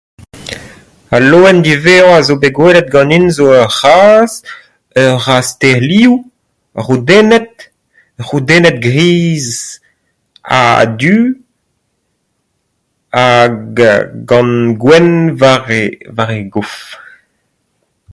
[1.15, 4.37] Al loen diwezhañ a zo bet gwelet ganin zo ur c'hazh,
[5.03, 6.11] ur c'hazh teir liv,
[6.75, 7.53] ha roudennet,
[8.27, 9.47] roudennet griz
[10.49, 10.61] ha
[11.01, 11.17] du,
[13.15, 13.53] hag
[14.29, 15.09] gant gwenn
[15.39, 15.83] war e,
[16.17, 16.73] war e gof.